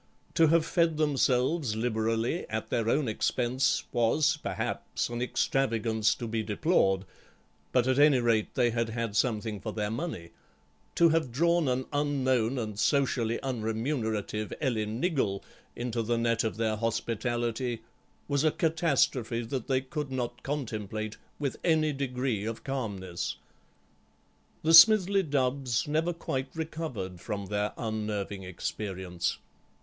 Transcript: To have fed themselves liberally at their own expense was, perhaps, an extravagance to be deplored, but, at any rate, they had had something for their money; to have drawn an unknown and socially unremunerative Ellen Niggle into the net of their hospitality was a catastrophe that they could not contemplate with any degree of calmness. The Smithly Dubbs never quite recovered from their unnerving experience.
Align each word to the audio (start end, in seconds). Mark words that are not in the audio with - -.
To 0.33 0.47
have 0.47 0.65
fed 0.65 0.97
themselves 0.97 1.75
liberally 1.75 2.49
at 2.49 2.71
their 2.71 2.89
own 2.89 3.07
expense 3.07 3.83
was, 3.91 4.35
perhaps, 4.41 5.09
an 5.09 5.21
extravagance 5.21 6.15
to 6.15 6.27
be 6.27 6.41
deplored, 6.41 7.05
but, 7.71 7.85
at 7.85 7.99
any 7.99 8.17
rate, 8.17 8.55
they 8.55 8.71
had 8.71 8.89
had 8.89 9.15
something 9.15 9.59
for 9.59 9.71
their 9.73 9.91
money; 9.91 10.31
to 10.95 11.09
have 11.09 11.31
drawn 11.31 11.67
an 11.67 11.85
unknown 11.93 12.57
and 12.57 12.79
socially 12.79 13.37
unremunerative 13.43 14.51
Ellen 14.59 14.99
Niggle 14.99 15.43
into 15.75 16.01
the 16.01 16.17
net 16.17 16.43
of 16.43 16.57
their 16.57 16.77
hospitality 16.77 17.83
was 18.27 18.43
a 18.43 18.49
catastrophe 18.49 19.41
that 19.43 19.67
they 19.67 19.81
could 19.81 20.09
not 20.11 20.41
contemplate 20.41 21.17
with 21.37 21.57
any 21.63 21.93
degree 21.93 22.43
of 22.43 22.63
calmness. 22.63 23.35
The 24.63 24.73
Smithly 24.73 25.21
Dubbs 25.21 25.87
never 25.87 26.11
quite 26.11 26.49
recovered 26.55 27.19
from 27.21 27.45
their 27.45 27.71
unnerving 27.77 28.41
experience. 28.41 29.37